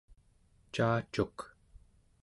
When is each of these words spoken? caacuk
caacuk 0.73 1.37